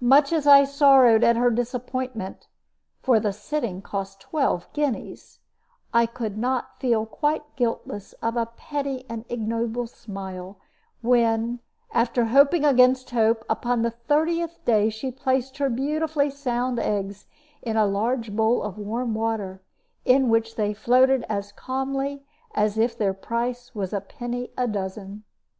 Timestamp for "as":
0.32-0.46, 21.28-21.50, 22.54-22.78